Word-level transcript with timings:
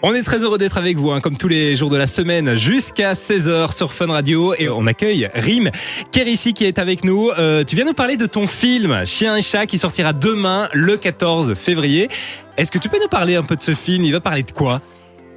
On 0.00 0.14
est 0.14 0.22
très 0.22 0.44
heureux 0.44 0.58
d'être 0.58 0.78
avec 0.78 0.96
vous, 0.96 1.10
hein, 1.10 1.20
comme 1.20 1.36
tous 1.36 1.48
les 1.48 1.74
jours 1.74 1.90
de 1.90 1.96
la 1.96 2.06
semaine, 2.06 2.54
jusqu'à 2.54 3.14
16h 3.14 3.76
sur 3.76 3.92
Fun 3.92 4.06
Radio. 4.06 4.54
Et 4.56 4.68
on 4.68 4.86
accueille 4.86 5.28
Rim 5.34 5.70
Kérissi 6.12 6.54
qui 6.54 6.66
est 6.66 6.78
avec 6.78 7.02
nous. 7.04 7.30
Euh, 7.36 7.64
tu 7.64 7.74
viens 7.74 7.84
nous 7.84 7.94
parler 7.94 8.16
de 8.16 8.26
ton 8.26 8.46
film 8.46 9.04
Chien 9.06 9.34
et 9.36 9.42
chat 9.42 9.66
qui 9.66 9.76
sortira 9.76 10.12
demain, 10.12 10.68
le 10.72 10.96
14 10.96 11.54
février. 11.54 12.08
Est-ce 12.56 12.70
que 12.70 12.78
tu 12.78 12.88
peux 12.88 13.00
nous 13.02 13.08
parler 13.08 13.34
un 13.34 13.42
peu 13.42 13.56
de 13.56 13.60
ce 13.62 13.74
film? 13.74 14.04
Il 14.04 14.12
va 14.12 14.20
parler 14.20 14.44
de 14.44 14.52
quoi? 14.52 14.80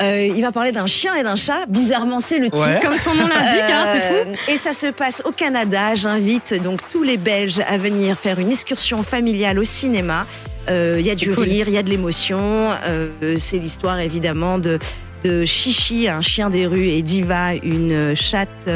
Euh, 0.04 0.28
il 0.36 0.42
va 0.44 0.52
parler 0.52 0.72
d'un 0.72 0.86
chien 0.86 1.16
et 1.16 1.24
d'un 1.24 1.36
chat. 1.36 1.66
Bizarrement, 1.68 2.20
c'est 2.20 2.38
le 2.38 2.46
titre. 2.46 2.64
Ouais. 2.64 2.80
Comme 2.84 2.98
son 2.98 3.16
nom 3.16 3.28
l'indique, 3.28 3.64
hein, 3.68 3.86
c'est 3.94 4.00
fou. 4.02 4.30
Euh, 4.30 4.54
Et 4.54 4.58
ça 4.58 4.74
se 4.74 4.88
passe 4.92 5.24
au 5.26 5.32
Canada. 5.32 5.96
J'invite 5.96 6.54
donc 6.62 6.82
tous 6.88 7.02
les 7.02 7.18
Belges 7.18 7.62
à 7.68 7.80
venir 7.80 8.16
faire 8.16 8.38
une 8.38 8.52
excursion 8.52 9.02
familiale 9.02 9.58
au 9.58 9.64
cinéma. 9.64 10.28
Euh, 10.72 10.98
Il 11.00 11.06
y 11.06 11.10
a 11.12 11.16
du 11.16 11.34
cool. 11.34 11.44
rire, 11.44 11.68
il 11.68 11.74
y 11.74 11.78
a 11.78 11.84
de 11.84 11.90
l'émotion. 11.90 12.40
Euh, 12.86 13.10
c'est 13.38 13.58
l'histoire 13.58 14.00
évidemment 14.00 14.58
de 14.58 14.80
de 15.24 15.46
Chichi, 15.46 16.08
un 16.08 16.22
chien 16.22 16.50
des 16.50 16.66
rues, 16.66 16.88
et 16.88 17.04
Diva, 17.04 17.54
une 17.56 18.16
chatte 18.16 18.68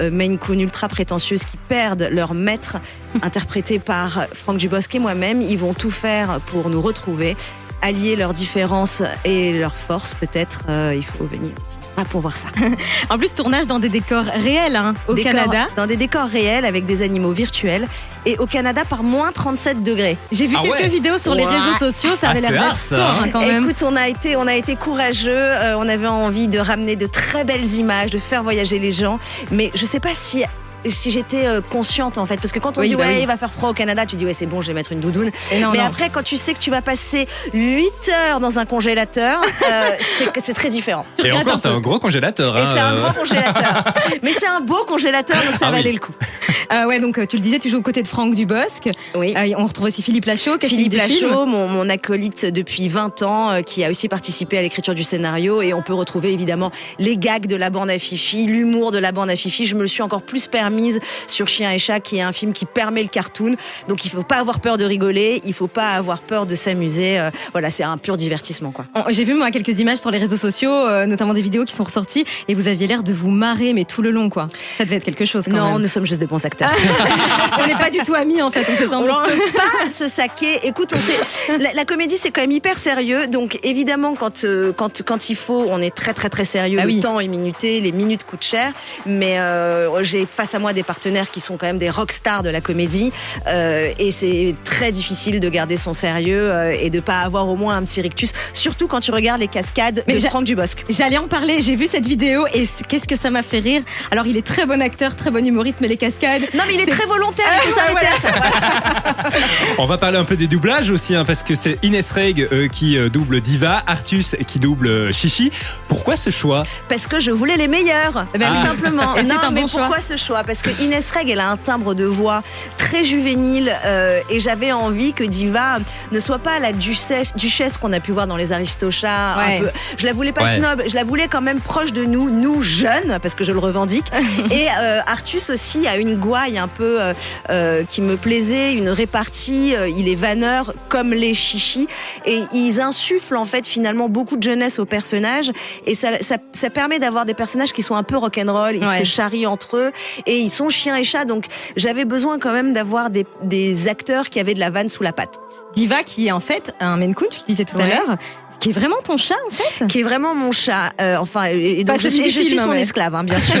euh, 0.00 0.10
Maine 0.10 0.38
Coon 0.38 0.58
ultra 0.58 0.88
prétentieuse 0.88 1.44
qui 1.44 1.58
perdent 1.68 2.08
leur 2.10 2.32
maître, 2.32 2.78
interprété 3.22 3.78
par 3.78 4.26
Franck 4.32 4.56
Dubosc 4.56 4.94
et 4.94 4.98
moi-même. 4.98 5.42
Ils 5.42 5.58
vont 5.58 5.74
tout 5.74 5.90
faire 5.90 6.40
pour 6.46 6.70
nous 6.70 6.80
retrouver, 6.80 7.36
allier 7.82 8.16
leurs 8.16 8.32
différences 8.34 9.02
et 9.24 9.52
leurs 9.52 9.74
forces 9.74 10.14
peut-être. 10.14 10.62
Euh, 10.68 10.92
il 10.96 11.04
faut 11.04 11.24
venir 11.24 11.50
ici 11.62 11.78
ah, 11.96 12.04
pour 12.04 12.20
voir 12.20 12.36
ça. 12.36 12.48
En 13.10 13.18
plus, 13.18 13.34
tournage 13.34 13.66
dans 13.66 13.78
des 13.78 13.88
décors 13.88 14.24
réels 14.24 14.76
hein, 14.76 14.94
au 15.08 15.14
Décors- 15.14 15.32
Canada. 15.32 15.66
Dans 15.76 15.86
des 15.86 15.96
décors 15.96 16.28
réels 16.28 16.64
avec 16.64 16.86
des 16.86 17.02
animaux 17.02 17.32
virtuels. 17.32 17.86
Et 18.26 18.36
au 18.38 18.46
Canada 18.46 18.82
par 18.88 19.02
moins 19.02 19.32
37 19.32 19.82
degrés. 19.82 20.18
J'ai 20.30 20.46
vu 20.46 20.54
Ah 20.58 20.62
quelques 20.62 20.74
ouais. 20.82 20.88
vidéos 20.88 21.18
sur 21.18 21.34
les 21.34 21.44
réseaux 21.46 21.78
sociaux, 21.78 22.10
ça 22.20 22.28
Ah, 22.28 22.30
avait 22.32 22.40
l'air 22.42 22.76
ça, 22.76 22.96
fort 22.96 23.06
hein. 23.06 23.22
hein, 23.24 23.28
quand 23.32 23.40
même. 23.40 23.64
Écoute, 23.64 23.82
on 23.86 23.96
a 23.96 24.08
été, 24.08 24.36
on 24.36 24.46
a 24.46 24.54
été 24.54 24.76
courageux. 24.76 25.30
euh, 25.34 25.76
on 25.78 25.88
avait 25.88 26.06
envie 26.06 26.46
de 26.48 26.58
ramener 26.58 26.96
de 26.96 27.06
très 27.06 27.44
belles 27.44 27.66
images, 27.74 28.10
de 28.10 28.18
faire 28.18 28.42
voyager 28.42 28.78
les 28.78 28.92
gens. 28.92 29.18
Mais 29.50 29.70
je 29.74 29.84
sais 29.86 30.00
pas 30.00 30.12
si. 30.14 30.44
Si 30.88 31.10
j'étais 31.10 31.46
euh, 31.46 31.60
consciente 31.60 32.16
en 32.18 32.24
fait, 32.26 32.36
parce 32.36 32.52
que 32.52 32.58
quand 32.58 32.78
on 32.78 32.80
Oui, 32.80 32.88
dit 32.88 32.94
bah 32.94 33.04
ouais, 33.04 33.14
oui. 33.16 33.20
il 33.22 33.26
va 33.26 33.36
faire 33.36 33.52
froid 33.52 33.68
au 33.70 33.72
Canada, 33.74 34.06
tu 34.06 34.16
dis 34.16 34.24
ouais, 34.24 34.32
c'est 34.32 34.46
bon, 34.46 34.62
je 34.62 34.68
vais 34.68 34.72
mettre 34.74 34.92
une 34.92 35.00
doudoune. 35.00 35.30
Non, 35.60 35.70
Mais 35.72 35.78
non. 35.78 35.84
après, 35.84 36.08
quand 36.10 36.22
tu 36.22 36.36
sais 36.36 36.54
que 36.54 36.58
tu 36.58 36.70
vas 36.70 36.80
passer 36.82 37.28
8 37.52 37.92
heures 38.30 38.40
dans 38.40 38.58
un 38.58 38.64
congélateur, 38.64 39.40
euh, 39.42 39.90
c'est 40.18 40.32
que 40.32 40.40
c'est 40.40 40.54
très 40.54 40.70
différent. 40.70 41.04
Tu 41.16 41.26
Et 41.26 41.32
encore, 41.32 41.58
c'est 41.58 41.68
un 41.68 41.80
gros 41.80 41.98
congélateur. 41.98 42.56
Et 42.56 42.60
hein, 42.62 42.70
c'est 42.74 42.80
un 42.80 42.94
euh. 42.96 43.00
grand 43.02 43.12
congélateur. 43.12 43.84
Mais 44.22 44.32
c'est 44.32 44.46
un 44.48 44.60
beau 44.60 44.84
congélateur, 44.86 45.36
donc 45.44 45.56
ça 45.56 45.66
Ah 45.66 45.70
oui. 45.70 45.76
valait 45.78 45.92
le 45.92 45.98
coup. 45.98 46.12
Euh, 46.72 46.86
ouais, 46.86 47.00
donc 47.00 47.18
euh, 47.18 47.26
tu 47.26 47.36
le 47.36 47.42
disais, 47.42 47.58
tu 47.58 47.68
joues 47.68 47.78
aux 47.78 47.82
côtés 47.82 48.02
de 48.02 48.06
Franck 48.06 48.34
Dubosc. 48.34 48.88
Oui. 49.16 49.34
Euh, 49.36 49.54
on 49.58 49.66
retrouve 49.66 49.88
aussi 49.88 50.02
Philippe 50.02 50.26
Lachaud, 50.26 50.56
Philippe. 50.60 50.94
Lachaud, 50.94 51.44
mon, 51.44 51.66
mon 51.66 51.88
acolyte 51.88 52.46
depuis 52.46 52.88
20 52.88 53.22
ans, 53.22 53.50
euh, 53.50 53.62
qui 53.62 53.84
a 53.84 53.90
aussi 53.90 54.08
participé 54.08 54.56
à 54.58 54.62
l'écriture 54.62 54.94
du 54.94 55.02
scénario. 55.02 55.62
Et 55.62 55.74
on 55.74 55.82
peut 55.82 55.94
retrouver 55.94 56.32
évidemment 56.32 56.70
les 57.00 57.16
gags 57.16 57.46
de 57.46 57.56
la 57.56 57.70
bande 57.70 57.90
à 57.90 57.98
Fifi, 57.98 58.46
l'humour 58.46 58.92
de 58.92 58.98
la 58.98 59.10
bande 59.10 59.30
à 59.30 59.36
Fifi. 59.36 59.66
Je 59.66 59.74
me 59.74 59.80
le 59.80 59.88
suis 59.88 60.02
encore 60.02 60.22
plus 60.22 60.46
permise 60.46 61.00
sur 61.26 61.48
Chien 61.48 61.72
et 61.72 61.78
Chat, 61.78 61.98
qui 61.98 62.18
est 62.18 62.22
un 62.22 62.32
film 62.32 62.52
qui 62.52 62.66
permet 62.66 63.02
le 63.02 63.08
cartoon. 63.08 63.56
Donc 63.88 64.04
il 64.04 64.10
faut 64.10 64.22
pas 64.22 64.36
avoir 64.36 64.60
peur 64.60 64.76
de 64.76 64.84
rigoler, 64.84 65.40
il 65.44 65.54
faut 65.54 65.66
pas 65.66 65.94
avoir 65.94 66.20
peur 66.20 66.46
de 66.46 66.54
s'amuser. 66.54 67.20
Voilà, 67.50 67.70
c'est 67.70 67.84
un 67.84 67.96
pur 67.96 68.16
divertissement, 68.16 68.70
quoi. 68.70 68.86
J'ai 69.10 69.24
vu 69.24 69.34
moi 69.34 69.50
quelques 69.50 69.80
images 69.80 69.98
sur 69.98 70.10
les 70.10 70.18
réseaux 70.18 70.36
sociaux, 70.36 70.88
notamment 71.06 71.34
des 71.34 71.42
vidéos 71.42 71.64
qui 71.64 71.74
sont 71.74 71.84
ressorties, 71.84 72.24
et 72.48 72.54
vous 72.54 72.68
aviez 72.68 72.86
l'air 72.86 73.02
de 73.02 73.12
vous 73.12 73.30
marrer, 73.30 73.72
mais 73.72 73.84
tout 73.84 74.02
le 74.02 74.10
long, 74.10 74.30
quoi. 74.30 74.48
Ça 74.78 74.84
devait 74.84 74.96
être 74.96 75.04
quelque 75.04 75.24
chose 75.24 75.44
quand 75.46 75.56
non, 75.56 75.72
même. 75.72 75.82
nous 75.82 75.88
sommes 75.88 76.06
juste 76.06 76.20
de 76.20 76.26
bons 76.26 76.39
acteurs. 76.44 76.70
on 77.60 77.66
n'est 77.66 77.74
pas 77.74 77.90
du 77.90 77.98
tout 77.98 78.14
amis 78.14 78.42
en 78.42 78.50
fait, 78.50 78.66
on 78.70 78.76
fait 78.76 78.86
semblant. 78.86 79.20
On 79.22 79.28
peut 79.28 79.52
pas 79.54 79.90
se 79.92 80.08
saquer. 80.08 80.66
Écoute, 80.66 80.92
on 80.94 81.00
sait, 81.00 81.58
la, 81.58 81.72
la 81.72 81.84
comédie 81.84 82.16
c'est 82.16 82.30
quand 82.30 82.40
même 82.40 82.50
hyper 82.52 82.78
sérieux. 82.78 83.26
Donc 83.26 83.58
évidemment, 83.62 84.14
quand 84.14 84.44
euh, 84.44 84.72
quand 84.72 85.02
quand 85.02 85.30
il 85.30 85.36
faut, 85.36 85.66
on 85.68 85.80
est 85.80 85.94
très 85.94 86.14
très 86.14 86.28
très 86.28 86.44
sérieux. 86.44 86.78
Ah 86.80 86.84
le 86.84 86.92
oui. 86.92 87.00
temps 87.00 87.20
est 87.20 87.28
minuté, 87.28 87.80
les 87.80 87.92
minutes 87.92 88.24
coûtent 88.24 88.44
cher. 88.44 88.72
Mais 89.06 89.38
euh, 89.38 90.02
j'ai 90.02 90.26
face 90.26 90.54
à 90.54 90.58
moi 90.58 90.72
des 90.72 90.82
partenaires 90.82 91.30
qui 91.30 91.40
sont 91.40 91.56
quand 91.56 91.66
même 91.66 91.78
des 91.78 91.90
rockstars 91.90 92.42
de 92.42 92.50
la 92.50 92.60
comédie, 92.60 93.12
euh, 93.46 93.92
et 93.98 94.10
c'est 94.10 94.54
très 94.64 94.92
difficile 94.92 95.40
de 95.40 95.48
garder 95.48 95.76
son 95.76 95.94
sérieux 95.94 96.52
et 96.80 96.90
de 96.90 97.00
pas 97.00 97.20
avoir 97.20 97.48
au 97.48 97.56
moins 97.56 97.76
un 97.76 97.82
petit 97.82 98.00
rictus. 98.00 98.32
Surtout 98.52 98.88
quand 98.88 99.00
tu 99.00 99.10
regardes 99.10 99.40
les 99.40 99.48
cascades 99.48 100.04
Mais 100.06 100.14
de 100.14 100.20
Franck 100.20 100.44
Dubosc. 100.44 100.84
J'allais 100.88 101.18
en 101.18 101.28
parler, 101.28 101.60
j'ai 101.60 101.76
vu 101.76 101.86
cette 101.86 102.06
vidéo 102.06 102.46
et 102.54 102.66
qu'est-ce 102.88 103.08
que 103.08 103.16
ça 103.16 103.30
m'a 103.30 103.42
fait 103.42 103.58
rire. 103.58 103.82
Alors 104.10 104.26
il 104.26 104.36
est 104.36 104.46
très 104.46 104.66
bon 104.66 104.80
acteur, 104.80 105.16
très 105.16 105.30
bon 105.30 105.44
humoriste, 105.46 105.78
mais 105.80 105.88
les 105.88 105.96
cascades. 105.96 106.29
Non, 106.54 106.64
mais 106.66 106.74
il 106.74 106.80
est 106.80 106.86
très 106.86 107.06
volontaire. 107.06 107.46
Ah, 107.48 107.90
voilà. 107.90 109.30
On 109.78 109.86
va 109.86 109.98
parler 109.98 110.18
un 110.18 110.24
peu 110.24 110.36
des 110.36 110.46
doublages 110.46 110.90
aussi, 110.90 111.14
hein, 111.14 111.24
parce 111.24 111.42
que 111.42 111.54
c'est 111.54 111.78
Inès 111.82 112.10
Reg 112.10 112.48
euh, 112.52 112.68
qui 112.68 112.96
euh, 112.98 113.08
double 113.08 113.40
Diva, 113.40 113.82
Artus 113.86 114.36
qui 114.46 114.58
double 114.58 114.88
euh, 114.88 115.12
Chichi. 115.12 115.50
Pourquoi 115.88 116.16
ce 116.16 116.30
choix? 116.30 116.64
Parce 116.88 117.06
que 117.06 117.20
je 117.20 117.30
voulais 117.30 117.56
les 117.56 117.68
meilleurs, 117.68 118.26
Eh 118.34 118.38
ben 118.38 118.54
simplement. 118.54 119.14
Et 119.16 119.22
non, 119.22 119.36
un 119.42 119.50
mais 119.50 119.62
bon 119.62 119.66
choix. 119.68 119.82
pourquoi 119.82 120.00
ce 120.00 120.16
choix? 120.16 120.42
Parce 120.44 120.62
que 120.62 120.70
Inès 120.82 121.10
Reg, 121.10 121.28
elle 121.30 121.40
a 121.40 121.48
un 121.48 121.56
timbre 121.56 121.94
de 121.94 122.04
voix 122.04 122.42
très 122.76 123.04
juvénile 123.04 123.74
euh, 123.84 124.20
et 124.30 124.40
j'avais 124.40 124.72
envie 124.72 125.12
que 125.12 125.24
Diva 125.24 125.78
ne 126.12 126.20
soit 126.20 126.38
pas 126.38 126.58
la 126.58 126.72
duchesse, 126.72 127.34
duchesse 127.34 127.78
qu'on 127.78 127.92
a 127.92 128.00
pu 128.00 128.12
voir 128.12 128.26
dans 128.26 128.36
les 128.36 128.52
Aristochats. 128.52 129.34
un 129.34 129.46
Ouais. 129.46 129.60
peu. 129.60 129.70
Je 129.98 130.06
la 130.06 130.12
voulais 130.12 130.32
pas 130.32 130.42
Ouais. 130.44 130.58
snob, 130.58 130.82
je 130.86 130.94
la 130.94 131.04
voulais 131.04 131.28
quand 131.28 131.40
même 131.42 131.60
proche 131.60 131.92
de 131.92 132.04
nous, 132.04 132.30
nous 132.30 132.62
jeunes, 132.62 133.18
parce 133.22 133.34
que 133.34 133.44
je 133.44 133.52
le 133.52 133.58
revendique. 133.58 134.06
et 134.50 134.66
euh, 134.80 135.00
Artus 135.06 135.50
aussi 135.50 135.86
a 135.86 135.96
une 135.96 136.16
gouaille 136.20 136.58
un 136.58 136.68
peu 136.68 137.00
euh, 137.00 137.12
euh, 137.50 137.82
qui 137.84 138.00
me 138.02 138.16
plaisait, 138.16 138.74
une 138.74 138.88
répartie. 138.90 139.74
euh, 139.74 139.88
il 139.88 140.08
est 140.08 140.14
vanneur 140.14 140.72
comme 140.88 141.10
les 141.10 141.34
chichis 141.34 141.88
et 142.26 142.42
ils 142.52 142.80
insufflent 142.80 143.36
en 143.36 143.44
fait 143.46 143.66
finalement 143.66 144.08
beaucoup 144.08 144.36
de 144.36 144.42
jeunesse 144.42 144.78
aux 144.78 144.84
personnages 144.84 145.50
et 145.86 145.94
ça, 145.94 146.18
ça, 146.20 146.36
ça 146.52 146.70
permet 146.70 146.98
d'avoir 146.98 147.24
des 147.24 147.34
personnages 147.34 147.72
qui 147.72 147.82
sont 147.82 147.94
un 147.96 148.02
peu 148.04 148.16
rock'n'roll, 148.16 148.76
ils 148.76 148.84
Ouais. 148.86 148.98
se 149.00 149.04
charrient 149.04 149.46
entre 149.46 149.76
eux 149.76 149.90
et 150.26 150.38
ils 150.38 150.50
sont 150.50 150.68
chiens 150.68 150.96
et 150.96 151.04
chats 151.04 151.24
donc 151.24 151.46
j'avais 151.76 152.04
besoin 152.04 152.38
quand 152.38 152.52
même 152.52 152.72
d'avoir 152.72 153.10
des, 153.10 153.26
des 153.42 153.88
acteurs 153.88 154.28
qui 154.30 154.38
avaient 154.38 154.54
de 154.54 154.60
la 154.60 154.70
vanne 154.70 154.88
sous 154.88 155.02
la 155.02 155.12
patte. 155.12 155.34
Diva 155.74 156.02
qui 156.02 156.26
est 156.26 156.32
en 156.32 156.40
fait 156.40 156.72
un 156.80 156.96
Maine 156.96 157.14
Coon, 157.14 157.28
tu 157.30 157.38
le 157.40 157.46
disais 157.46 157.64
tout 157.64 157.78
à 157.78 157.86
l'heure, 157.86 158.16
qui 158.60 158.68
est 158.70 158.72
vraiment 158.72 158.96
ton 159.02 159.16
chat 159.16 159.34
en 159.48 159.50
fait. 159.54 159.86
qui 159.88 160.00
est 160.00 160.02
vraiment 160.02 160.34
mon 160.34 160.52
chat. 160.52 160.92
Euh, 161.00 161.16
enfin, 161.16 161.46
et 161.46 161.82
donc 161.84 161.96
Pas 161.96 162.02
je 162.02 162.08
suis, 162.08 162.30
je 162.30 162.56
son 162.56 162.70
mais- 162.70 162.82
esclave, 162.82 163.14
hein, 163.14 163.24
bien 163.24 163.40
sûr. 163.40 163.54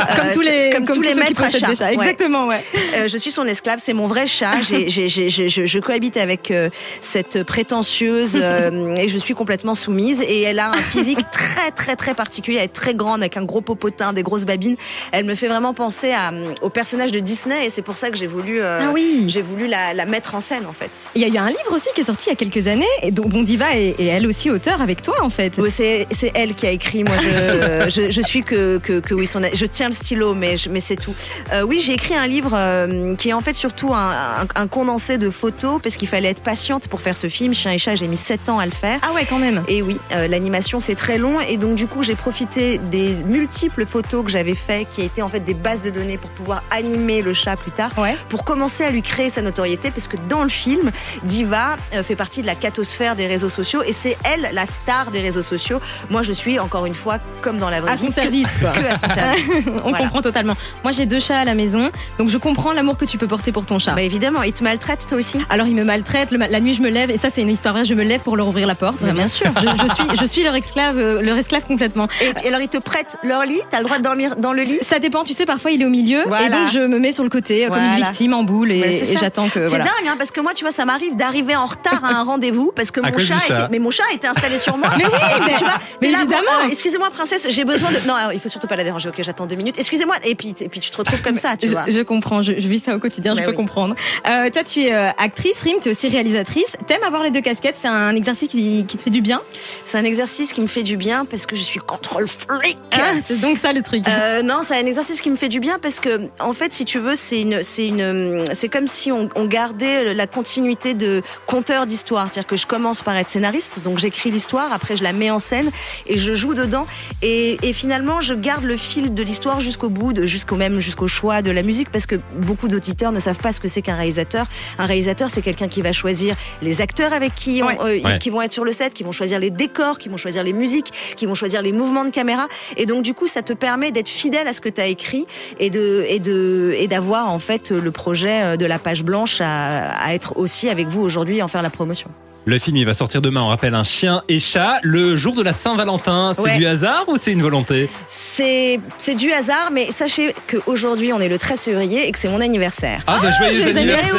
Euh, 0.00 0.14
Comme 0.16 0.30
tous 0.32 0.40
les, 0.40 0.70
comme, 0.74 0.84
tous 0.86 1.02
les 1.02 1.14
maîtres 1.14 1.42
à 1.42 1.50
chat. 1.50 1.68
des 1.68 1.76
chats. 1.76 1.86
Ouais. 1.86 1.94
Exactement, 1.94 2.46
ouais. 2.46 2.64
Euh, 2.94 3.06
je 3.08 3.16
suis 3.16 3.30
son 3.30 3.44
esclave, 3.44 3.78
c'est 3.82 3.92
mon 3.92 4.06
vrai 4.06 4.26
chat. 4.26 4.54
Je, 4.70 5.64
je 5.66 5.78
cohabite 5.78 6.16
avec 6.16 6.52
cette 7.00 7.42
prétentieuse 7.44 8.36
et 8.36 9.08
je 9.08 9.18
suis 9.18 9.34
complètement 9.34 9.74
soumise. 9.74 10.20
Et 10.22 10.42
elle 10.42 10.58
a 10.58 10.70
un 10.70 10.76
physique 10.76 11.18
très 11.32 11.70
très 11.70 11.96
très 11.96 12.14
particulier. 12.14 12.58
Elle 12.58 12.64
est 12.64 12.68
très 12.68 12.94
grande 12.94 13.20
avec 13.20 13.36
un 13.36 13.44
gros 13.44 13.60
popotin, 13.60 14.12
des 14.12 14.22
grosses 14.22 14.44
babines. 14.44 14.76
Elle 15.12 15.24
me 15.24 15.34
fait 15.34 15.48
vraiment 15.48 15.74
penser 15.74 16.12
à, 16.12 16.32
au 16.62 16.70
personnage 16.70 17.12
de 17.12 17.20
Disney 17.20 17.66
et 17.66 17.70
c'est 17.70 17.82
pour 17.82 17.96
ça 17.96 18.10
que 18.10 18.16
j'ai 18.16 18.26
voulu, 18.26 18.60
Ah 18.62 18.90
oui. 18.92 19.24
j'ai 19.28 19.42
voulu 19.42 19.66
la, 19.66 19.94
la 19.94 20.06
mettre 20.06 20.34
en 20.34 20.40
scène 20.40 20.64
en 20.68 20.72
fait. 20.72 20.90
Il 21.14 21.22
y 21.22 21.24
a 21.24 21.28
eu 21.28 21.36
un 21.38 21.48
livre 21.48 21.72
aussi 21.72 21.88
qui 21.94 22.00
est 22.00 22.04
sorti 22.04 22.26
il 22.26 22.30
y 22.30 22.32
a 22.32 22.36
quelques 22.36 22.66
années, 22.66 22.84
et 23.02 23.10
dont, 23.10 23.26
dont 23.26 23.42
Diva 23.42 23.76
est, 23.76 23.94
est 24.00 24.06
elle 24.06 24.26
aussi 24.30 24.50
auteur 24.50 24.80
avec 24.80 25.02
toi 25.02 25.16
en 25.22 25.30
fait. 25.30 25.52
Oui, 25.58 25.70
c'est 25.70 26.06
elle 26.34 26.54
qui 26.54 26.66
a 26.66 26.70
écrit. 26.70 27.04
Moi, 27.04 27.14
je, 27.22 27.88
je, 27.90 28.10
je 28.10 28.20
suis 28.22 28.42
que, 28.42 28.78
que, 28.78 29.00
que 29.00 29.14
oui, 29.14 29.26
son, 29.26 29.42
je 29.52 29.66
tiens 29.66 29.88
le 29.88 29.94
stylo, 29.94 30.34
mais, 30.34 30.56
je- 30.56 30.68
mais 30.70 30.80
c'est 30.80 30.96
tout. 30.96 31.14
Euh, 31.52 31.62
oui, 31.62 31.80
j'ai 31.84 31.92
écrit 31.92 32.14
un 32.14 32.26
livre 32.26 32.52
euh, 32.54 33.14
qui 33.16 33.28
est 33.28 33.32
en 33.32 33.40
fait 33.40 33.54
surtout 33.54 33.92
un, 33.94 34.10
un, 34.42 34.46
un 34.62 34.66
condensé 34.66 35.18
de 35.18 35.28
photos 35.30 35.80
parce 35.82 35.96
qu'il 35.96 36.08
fallait 36.08 36.30
être 36.30 36.42
patiente 36.42 36.88
pour 36.88 37.00
faire 37.02 37.16
ce 37.16 37.28
film. 37.28 37.52
Chien 37.54 37.72
et 37.72 37.78
chat, 37.78 37.94
j'ai 37.94 38.08
mis 38.08 38.16
7 38.16 38.48
ans 38.48 38.58
à 38.58 38.64
le 38.66 38.72
faire. 38.72 38.98
Ah 39.02 39.12
ouais, 39.14 39.26
quand 39.28 39.38
même. 39.38 39.62
Et 39.68 39.82
oui, 39.82 39.98
euh, 40.12 40.26
l'animation 40.28 40.80
c'est 40.80 40.94
très 40.94 41.18
long 41.18 41.40
et 41.40 41.56
donc 41.56 41.74
du 41.74 41.86
coup 41.86 42.02
j'ai 42.02 42.14
profité 42.14 42.78
des 42.78 43.14
multiples 43.26 43.84
photos 43.86 44.24
que 44.24 44.30
j'avais 44.30 44.54
fait 44.54 44.86
qui 44.88 45.02
étaient 45.02 45.22
en 45.22 45.28
fait 45.28 45.40
des 45.40 45.54
bases 45.54 45.82
de 45.82 45.90
données 45.90 46.16
pour 46.18 46.30
pouvoir 46.30 46.62
animer 46.70 47.22
le 47.22 47.34
chat 47.34 47.56
plus 47.56 47.72
tard 47.72 47.90
Ouais. 47.98 48.14
pour 48.28 48.44
commencer 48.44 48.84
à 48.84 48.90
lui 48.90 49.02
créer 49.02 49.30
sa 49.30 49.42
notoriété 49.42 49.90
parce 49.90 50.06
que 50.08 50.16
dans 50.28 50.42
le 50.44 50.48
film 50.48 50.90
Diva 51.24 51.76
fait 52.04 52.14
partie 52.16 52.40
de 52.42 52.46
la 52.46 52.54
catosphère 52.54 53.16
des 53.16 53.26
réseaux 53.26 53.48
sociaux 53.48 53.82
et 53.84 53.92
c'est 53.92 54.16
elle 54.24 54.50
la 54.52 54.66
star 54.66 55.10
des 55.10 55.20
réseaux 55.20 55.42
sociaux. 55.42 55.80
Moi 56.10 56.22
je 56.22 56.32
suis 56.32 56.58
encore 56.58 56.86
une 56.86 56.94
fois 56.94 57.18
comme 57.42 57.58
dans 57.58 57.70
la 57.70 57.80
vraie 57.80 57.92
À 57.92 57.96
vie 57.96 58.06
son 58.06 58.08
que- 58.08 58.14
service, 58.22 58.48
quoi. 58.60 58.70
que 58.72 58.84
à 58.86 58.98
son 58.98 59.08
service. 59.14 59.50
On 59.84 59.88
Voilà. 59.90 59.98
comprend 60.04 60.22
totalement. 60.22 60.54
Moi, 60.82 60.92
j'ai 60.92 61.06
deux 61.06 61.20
chats 61.20 61.38
à 61.40 61.44
la 61.44 61.54
maison, 61.54 61.90
donc 62.18 62.28
je 62.28 62.36
comprends 62.38 62.72
l'amour 62.72 62.96
que 62.96 63.04
tu 63.04 63.18
peux 63.18 63.26
porter 63.26 63.52
pour 63.52 63.66
ton 63.66 63.78
chat. 63.78 63.92
Bah 63.92 64.02
évidemment, 64.02 64.42
il 64.42 64.52
te 64.52 64.62
maltraite 64.64 65.06
toi 65.08 65.18
aussi? 65.18 65.38
Alors, 65.50 65.66
il 65.66 65.74
me 65.74 65.84
maltraite. 65.84 66.30
le 66.30 66.38
la 66.38 66.60
nuit, 66.60 66.74
je 66.74 66.82
me 66.82 66.88
lève, 66.88 67.10
et 67.10 67.18
ça, 67.18 67.28
c'est 67.30 67.42
une 67.42 67.48
histoire 67.50 67.74
vraie. 67.74 67.84
Je 67.84 67.94
me 67.94 68.02
lève 68.04 68.20
pour 68.20 68.36
leur 68.36 68.48
ouvrir 68.48 68.66
la 68.66 68.74
porte. 68.74 69.02
Bien 69.02 69.28
sûr. 69.28 69.46
Je, 69.60 69.66
je 69.66 69.94
suis, 69.94 70.04
je 70.20 70.24
suis 70.26 70.42
leur 70.42 70.54
esclave, 70.54 70.96
euh, 70.98 71.20
leur 71.22 71.36
esclave 71.36 71.62
complètement. 71.66 72.08
Et, 72.20 72.32
et 72.44 72.48
alors 72.48 72.60
ils 72.60 72.68
te 72.68 72.78
prêtent 72.78 73.16
leur 73.22 73.44
lit, 73.44 73.60
t'as 73.70 73.78
le 73.78 73.84
droit 73.84 73.98
de 73.98 74.02
dormir 74.02 74.36
dans 74.36 74.52
le 74.52 74.62
lit? 74.62 74.78
Ça 74.82 74.98
dépend, 74.98 75.22
tu 75.24 75.34
sais, 75.34 75.46
parfois 75.46 75.70
il 75.70 75.82
est 75.82 75.84
au 75.84 75.90
milieu, 75.90 76.22
Voilà. 76.26 76.46
et 76.46 76.50
donc 76.50 76.68
je 76.72 76.80
me 76.80 76.98
mets 76.98 77.12
sur 77.12 77.22
le 77.24 77.30
côté 77.30 77.66
comme 77.68 77.78
une 77.82 77.96
victime 77.96 78.34
en 78.34 78.42
boule, 78.42 78.72
et, 78.72 79.04
ça. 79.04 79.20
j'attends 79.20 79.48
que. 79.48 79.60
C'est 79.62 79.68
Voilà. 79.68 79.84
dingue, 79.84 80.08
hein, 80.08 80.14
parce 80.18 80.30
que 80.30 80.40
moi, 80.40 80.52
tu 80.54 80.64
vois, 80.64 80.72
ça 80.72 80.84
m'arrive 80.84 81.16
d'arriver 81.16 81.56
en 81.56 81.66
retard 81.66 82.04
à 82.04 82.14
un 82.16 82.22
rendez-vous 82.24 82.72
parce 82.74 82.90
que 82.90 83.00
À 83.00 83.10
mon 83.10 83.18
chat, 83.18 83.34
du 83.34 83.40
chat. 83.40 83.58
était, 83.60 83.68
mais 83.70 83.78
mon 83.78 83.90
chat 83.90 84.04
était 84.14 84.26
installée 84.28 84.58
sur 84.58 84.76
moi. 84.76 84.90
Mais 84.98 85.04
oui, 85.04 85.10
mais- 85.46 85.54
tu 85.54 85.64
vois, 85.64 85.74
mais 86.00 86.08
évidemment. 86.12 86.42
euh, 86.64 86.68
excusez-moi, 86.70 87.10
princesse, 87.10 87.46
j'ai 87.48 87.64
besoin 87.64 87.90
de. 87.90 87.96
Non, 88.06 88.14
alors, 88.14 88.32
il 88.32 88.40
faut 88.40 88.48
surtout 88.48 88.66
pas 88.66 88.76
la 88.76 88.84
déranger. 88.84 89.08
Ok, 89.08 89.16
j'attends 89.20 89.46
deux 89.46 89.56
minutes. 89.56 89.76
Excusez-moi. 89.78 90.16
Et 90.24 90.34
puis, 90.34 90.54
et 90.60 90.68
puis 90.68 90.80
tu 90.80 90.90
te 90.90 90.96
retrouves 90.96 91.22
comme 91.22 91.36
ça, 91.36 91.56
tu 91.56 91.66
Je, 91.66 91.72
vois. 91.72 91.84
je 91.88 92.00
comprends, 92.00 92.42
je, 92.42 92.52
je 92.58 92.68
vis 92.68 92.82
ça 92.84 92.94
au 92.94 92.98
quotidien, 92.98 93.34
je 93.36 93.42
peux 93.42 93.50
oui. 93.50 93.56
comprendre. 93.56 93.94
Euh, 94.28 94.50
toi, 94.50 94.62
tu 94.64 94.80
es 94.82 94.92
euh, 94.94 95.10
actrice, 95.18 95.60
Rim, 95.62 95.76
tu 95.82 95.88
es 95.88 95.92
aussi 95.92 96.08
réalisatrice. 96.08 96.76
T'aimes 96.86 97.02
avoir 97.04 97.22
les 97.22 97.30
deux 97.30 97.40
casquettes, 97.40 97.76
c'est 97.78 97.88
un 97.88 98.14
exercice 98.16 98.48
qui, 98.48 98.84
qui 98.86 98.96
te 98.96 99.02
fait 99.02 99.10
du 99.10 99.20
bien? 99.20 99.40
C'est 99.84 99.98
un 99.98 100.04
exercice 100.04 100.52
qui 100.52 100.60
me 100.60 100.66
fait 100.66 100.82
du 100.82 100.96
bien 100.96 101.24
parce 101.24 101.46
que 101.46 101.56
je 101.56 101.62
suis 101.62 101.80
contrôle 101.80 102.26
freak. 102.28 102.78
Ah, 102.92 103.12
C'est 103.24 103.40
donc 103.40 103.58
ça 103.58 103.72
le 103.72 103.82
truc. 103.82 104.04
Euh, 104.08 104.42
non, 104.42 104.60
c'est 104.66 104.76
un 104.76 104.86
exercice 104.86 105.20
qui 105.20 105.30
me 105.30 105.36
fait 105.36 105.48
du 105.48 105.60
bien 105.60 105.78
parce 105.80 106.00
que, 106.00 106.28
en 106.40 106.52
fait, 106.52 106.72
si 106.72 106.84
tu 106.84 106.98
veux, 106.98 107.14
c'est 107.14 107.40
une, 107.42 107.62
c'est 107.62 107.86
une, 107.86 108.44
c'est 108.54 108.68
comme 108.68 108.86
si 108.86 109.12
on, 109.12 109.28
on 109.36 109.44
gardait 109.46 110.14
la 110.14 110.26
continuité 110.26 110.94
de 110.94 111.22
conteur 111.46 111.86
d'histoire. 111.86 112.28
C'est-à-dire 112.28 112.46
que 112.48 112.56
je 112.56 112.66
commence 112.66 113.02
par 113.02 113.16
être 113.16 113.30
scénariste, 113.30 113.80
donc 113.82 113.98
j'écris 114.00 114.30
l'histoire, 114.32 114.72
après 114.72 114.96
je 114.96 115.04
la 115.04 115.12
mets 115.12 115.30
en 115.30 115.38
scène 115.38 115.70
et 116.06 116.18
je 116.18 116.34
joue 116.34 116.54
dedans. 116.54 116.86
Et, 117.22 117.58
et 117.62 117.72
finalement, 117.72 118.20
je 118.20 118.34
garde 118.34 118.64
le 118.64 118.76
fil 118.76 119.14
de 119.14 119.22
l'histoire 119.22 119.60
jusqu'au 119.60 119.88
bout, 119.90 120.24
jusqu'au 120.26 120.56
même, 120.56 120.80
jusqu'au 120.80 121.06
choix 121.06 121.42
de 121.42 121.50
la 121.52 121.62
musique, 121.62 121.90
parce 121.90 122.06
que 122.06 122.16
beaucoup 122.38 122.66
d'auditeurs 122.68 123.12
ne 123.12 123.20
savent 123.20 123.38
pas 123.38 123.52
ce 123.52 123.60
que 123.60 123.68
c'est 123.68 123.82
qu'un 123.82 123.94
réalisateur. 123.94 124.46
Un 124.78 124.86
réalisateur, 124.86 125.30
c'est 125.30 125.42
quelqu'un 125.42 125.68
qui 125.68 125.82
va 125.82 125.92
choisir 125.92 126.34
les 126.62 126.80
acteurs 126.80 127.12
avec 127.12 127.34
qui, 127.34 127.62
on- 127.62 127.66
Ouais. 127.66 127.78
euh, 127.80 128.00
Ouais. 128.08 128.18
qui 128.18 128.30
vont 128.30 128.42
être 128.42 128.52
sur 128.52 128.64
le 128.64 128.72
set, 128.72 128.94
qui 128.94 129.02
vont 129.04 129.12
choisir 129.12 129.38
les 129.38 129.50
décors, 129.50 129.98
qui 129.98 130.08
vont 130.08 130.16
choisir 130.16 130.42
les 130.42 130.52
musiques, 130.52 130.90
qui 131.16 131.26
vont 131.26 131.34
choisir 131.34 131.60
les 131.62 131.72
mouvements 131.72 132.04
de 132.04 132.10
caméra. 132.10 132.46
Et 132.76 132.86
donc, 132.86 133.02
du 133.02 133.12
coup, 133.14 133.26
ça 133.28 133.42
te 133.42 133.52
permet 133.52 133.92
d'être 133.92 134.08
fidèle 134.08 134.48
à 134.48 134.52
ce 134.54 134.60
que 134.62 134.68
tu 134.70 134.80
as 134.80 134.86
écrit 134.86 135.26
et 135.58 135.68
de 135.70 136.04
et 136.08 136.18
de 136.18 136.74
et 136.76 136.88
d'avoir 136.88 137.30
en 137.30 137.38
fait 137.38 137.70
le 137.70 137.90
projet 137.90 138.42
euh, 138.42 138.56
de 138.56 138.64
la 138.66 138.78
page 138.78 139.02
blanche 139.04 139.40
à, 139.40 139.90
à 139.90 140.14
être 140.14 140.36
aussi 140.38 140.68
avec 140.68 140.88
vous 140.88 141.02
aujourd'hui 141.02 141.38
et 141.38 141.42
en 141.42 141.48
faire 141.48 141.62
la 141.62 141.70
promotion. 141.70 142.08
Le 142.46 142.58
film, 142.58 142.76
il 142.78 142.86
va 142.86 142.94
sortir 142.94 143.20
demain. 143.20 143.42
On 143.42 143.48
rappelle 143.48 143.74
un 143.74 143.84
chien 143.84 144.22
et 144.28 144.40
chat. 144.40 144.78
Le 144.82 145.14
jour 145.14 145.34
de 145.34 145.42
la 145.42 145.52
Saint-Valentin, 145.52 146.30
c'est 146.34 146.40
Ouais. 146.42 146.56
du 146.56 146.66
hasard 146.66 147.04
ou 147.08 147.18
c'est 147.18 147.32
une 147.32 147.42
volonté 147.42 147.90
C'est 148.08 148.80
c'est 148.98 149.14
du 149.14 149.30
hasard, 149.30 149.68
mais 149.70 149.90
sachez 149.92 150.34
qu'aujourd'hui 150.50 151.12
on 151.12 151.20
est 151.20 151.28
le 151.28 151.38
13 151.38 151.60
février 151.64 152.08
et 152.08 152.12
que 152.12 152.18
c'est 152.18 152.28
mon 152.28 152.40
anniversaire. 152.40 153.02
Ah, 153.06 153.18
bah, 153.22 153.30
joyeux 153.36 153.60
joyeux 153.60 153.76
anniversaire 153.76 154.14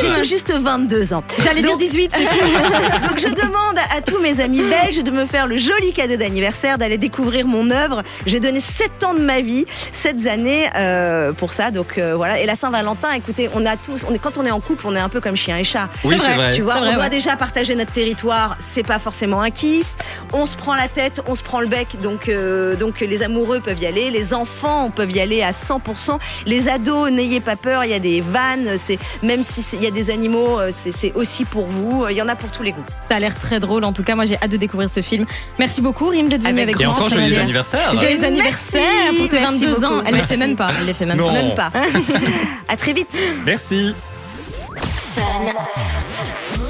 J'ai 0.00 0.12
tout 0.12 0.24
juste 0.24 0.52
22 0.52 1.12
ans. 1.12 1.24
J'allais 1.42 1.60
dire 1.60 1.72
Donc- 1.72 1.80
18, 1.80 2.12
c'est 2.14 2.26
fini. 2.26 2.52
Donc 3.08 3.18
je 3.18 3.28
demande 3.34 3.78
à 3.96 4.00
tous 4.00 4.20
mes 4.20 4.40
amis 4.40 4.62
belges 4.62 5.02
de 5.02 5.10
me 5.10 5.26
faire 5.26 5.48
le 5.48 5.58
joli 5.58 5.92
cadeau 5.92 6.16
d'anniversaire, 6.16 6.78
d'aller 6.78 6.98
découvrir 6.98 7.46
mon 7.48 7.70
œuvre. 7.72 8.04
J'ai 8.26 8.38
donné 8.38 8.60
7 8.60 9.02
ans 9.04 9.14
de 9.14 9.20
ma 9.20 9.40
vie, 9.40 9.66
7 9.90 10.26
années 10.28 10.70
euh, 10.76 11.32
pour 11.32 11.52
ça. 11.52 11.72
Donc 11.72 11.98
euh, 11.98 12.14
voilà. 12.14 12.38
Et 12.40 12.46
la 12.46 12.54
Saint-Valentin, 12.54 13.12
écoutez, 13.14 13.50
on 13.54 13.66
a 13.66 13.76
tous, 13.76 14.06
on 14.08 14.14
est, 14.14 14.18
quand 14.20 14.38
on 14.38 14.46
est 14.46 14.50
en 14.52 14.60
couple, 14.60 14.86
on 14.86 14.94
est 14.94 15.00
un 15.00 15.08
peu 15.08 15.20
comme 15.20 15.36
chien 15.36 15.58
et 15.58 15.64
chat. 15.64 15.88
Oui, 16.04 16.14
C'est 16.18 16.24
vrai. 16.26 16.34
vrai. 16.36 16.50
Tu 16.52 16.62
vois, 16.62 16.76
on 16.76 16.80
vrai, 16.82 16.94
doit 16.94 17.02
ouais. 17.04 17.10
déjà 17.10 17.34
partager 17.36 17.65
notre 17.74 17.92
territoire, 17.92 18.56
c'est 18.60 18.82
pas 18.86 18.98
forcément 18.98 19.40
un 19.40 19.50
kiff. 19.50 19.86
On 20.32 20.46
se 20.46 20.56
prend 20.56 20.74
la 20.74 20.88
tête, 20.88 21.20
on 21.26 21.34
se 21.34 21.42
prend 21.42 21.60
le 21.60 21.66
bec, 21.66 21.88
donc 22.02 22.28
euh, 22.28 22.76
donc 22.76 23.00
les 23.00 23.22
amoureux 23.22 23.60
peuvent 23.60 23.78
y 23.80 23.86
aller, 23.86 24.10
les 24.10 24.34
enfants 24.34 24.90
peuvent 24.90 25.10
y 25.12 25.20
aller 25.20 25.42
à 25.42 25.52
100%. 25.52 26.18
Les 26.46 26.68
ados, 26.68 27.10
n'ayez 27.10 27.40
pas 27.40 27.56
peur, 27.56 27.84
il 27.84 27.90
y 27.90 27.94
a 27.94 27.98
des 27.98 28.20
vannes, 28.20 28.76
c'est 28.78 28.98
même 29.22 29.42
si 29.44 29.64
il 29.74 29.82
y 29.82 29.86
a 29.86 29.90
des 29.90 30.10
animaux, 30.10 30.58
euh, 30.60 30.70
c'est 30.74 31.12
aussi 31.14 31.44
pour 31.44 31.66
vous. 31.66 32.06
Il 32.10 32.16
y 32.16 32.22
en 32.22 32.28
a 32.28 32.36
pour 32.36 32.50
tous 32.50 32.62
les 32.62 32.72
goûts. 32.72 32.84
Ça 33.08 33.16
a 33.16 33.20
l'air 33.20 33.34
très 33.38 33.60
drôle. 33.60 33.84
En 33.84 33.92
tout 33.92 34.02
cas, 34.02 34.14
moi, 34.14 34.26
j'ai 34.26 34.36
hâte 34.36 34.50
de 34.50 34.56
découvrir 34.56 34.90
ce 34.90 35.00
film. 35.02 35.24
Merci 35.58 35.80
beaucoup, 35.80 36.08
Rim, 36.08 36.28
d'être 36.28 36.40
venu 36.42 36.60
Avec 36.60 36.74
avec 36.76 36.80
Et 36.80 36.86
encore 36.86 37.08
joyeux 37.08 37.30
bien. 37.30 37.42
anniversaire 37.42 37.94
Joyeux 37.94 38.24
anniversaire 38.24 38.80
pour 39.18 39.28
tes 39.28 39.38
merci 39.40 39.64
22 39.66 39.84
ans. 39.84 40.02
Elle 40.06 40.14
les 40.14 40.24
fait 40.24 40.36
même 40.36 40.56
pas. 40.56 40.68
Elle 40.80 40.86
les 40.86 40.94
fait 40.94 41.06
même 41.06 41.16
Non. 41.16 41.26
pas. 41.26 41.32
Même 41.32 41.54
pas. 41.54 41.72
à 42.68 42.76
très 42.76 42.92
vite. 42.92 43.14
Merci. 43.44 43.94